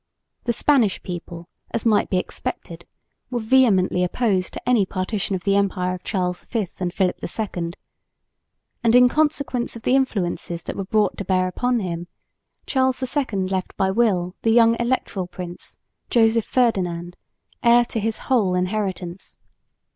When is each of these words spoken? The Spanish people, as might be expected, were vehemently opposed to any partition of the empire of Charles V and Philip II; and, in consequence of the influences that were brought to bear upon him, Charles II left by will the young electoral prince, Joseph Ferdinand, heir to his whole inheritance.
The 0.45 0.51
Spanish 0.53 1.03
people, 1.03 1.47
as 1.69 1.85
might 1.85 2.09
be 2.09 2.17
expected, 2.17 2.87
were 3.29 3.39
vehemently 3.39 4.03
opposed 4.03 4.51
to 4.53 4.67
any 4.67 4.83
partition 4.83 5.35
of 5.35 5.43
the 5.43 5.55
empire 5.55 5.93
of 5.93 6.03
Charles 6.03 6.43
V 6.45 6.67
and 6.79 6.91
Philip 6.91 7.19
II; 7.23 7.73
and, 8.83 8.95
in 8.95 9.07
consequence 9.07 9.75
of 9.75 9.83
the 9.83 9.93
influences 9.93 10.63
that 10.63 10.75
were 10.75 10.85
brought 10.85 11.19
to 11.19 11.23
bear 11.25 11.47
upon 11.47 11.81
him, 11.81 12.07
Charles 12.65 13.03
II 13.15 13.45
left 13.49 13.77
by 13.77 13.91
will 13.91 14.33
the 14.41 14.49
young 14.49 14.75
electoral 14.79 15.27
prince, 15.27 15.77
Joseph 16.09 16.45
Ferdinand, 16.45 17.15
heir 17.61 17.85
to 17.85 17.99
his 17.99 18.17
whole 18.25 18.55
inheritance. 18.55 19.37